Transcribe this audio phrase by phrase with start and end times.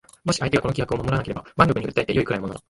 [0.23, 2.59] もし相手がこの規約を守らなければ腕力に訴えて善いくらいのものだ